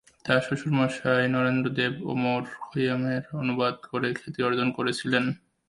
[0.25, 5.23] তাঁর শ্বশুর মশাই নরেন্দ্র দেব ওমর খৈয়ামের অনুবাদ করে খ্যাতি অর্জন করেছিলেন।